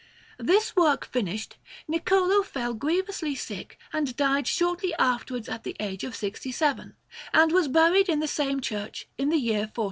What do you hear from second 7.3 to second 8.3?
and was buried in the